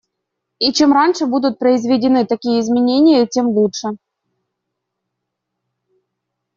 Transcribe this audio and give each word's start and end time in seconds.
И 0.57 0.73
чем 0.73 0.93
раньше 0.93 1.27
будут 1.27 1.59
произведены 1.59 2.25
такие 2.25 2.59
изменения, 2.59 3.27
тем 3.27 3.49
лучше. 3.49 3.89